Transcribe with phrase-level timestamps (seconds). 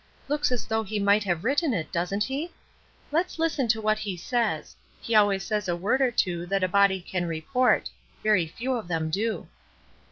[0.27, 2.51] Looks as though he might have written it, doesn't he?
[3.11, 4.75] Let's listen to what he says.
[4.99, 7.87] He always says a word or two that a body can report;
[8.23, 9.47] very few of them do."